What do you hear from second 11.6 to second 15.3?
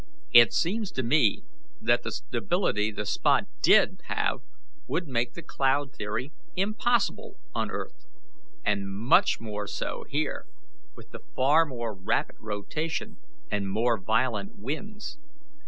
more rapid rotation and more violent winds.